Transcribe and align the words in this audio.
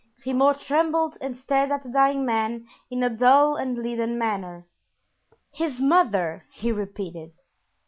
Grimaud 0.23 0.59
trembled 0.59 1.15
and 1.21 1.37
stared 1.37 1.69
at 1.71 1.83
the 1.83 1.89
dying 1.89 2.25
man 2.25 2.65
in 2.89 3.03
a 3.03 3.09
dull 3.11 3.55
and 3.55 3.77
leaden 3.77 4.17
manner. 4.17 4.65
"His 5.51 5.79
mother!" 5.79 6.45
he 6.51 6.71
repeated. 6.71 7.33